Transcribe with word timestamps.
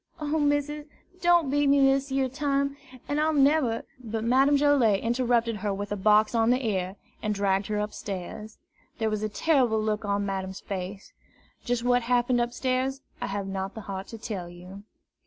O 0.19 0.39
missus, 0.39 0.87
don't 1.21 1.51
beat 1.51 1.67
me 1.69 1.79
dis 1.81 2.11
yere 2.11 2.27
time, 2.27 2.75
an' 3.07 3.19
I'll 3.19 3.33
neber" 3.35 3.85
But 4.03 4.23
Madame 4.23 4.57
Joilet 4.57 4.99
interrupted 5.01 5.57
her 5.57 5.71
with 5.75 5.91
a 5.91 5.95
box 5.95 6.33
on 6.33 6.49
the 6.49 6.65
ear, 6.65 6.95
and 7.21 7.35
dragged 7.35 7.67
her 7.67 7.77
upstairs. 7.77 8.57
There 8.97 9.11
was 9.11 9.21
a 9.21 9.29
terrible 9.29 9.79
look 9.79 10.03
on 10.03 10.25
Madame's 10.25 10.59
face. 10.59 11.13
Just 11.63 11.83
what 11.83 12.01
happened 12.01 12.41
upstairs, 12.41 13.01
I 13.21 13.27
have 13.27 13.45
not 13.45 13.75
the 13.75 13.81
heart 13.81 14.07
to 14.07 14.17
tell 14.17 14.49
you. 14.49 14.81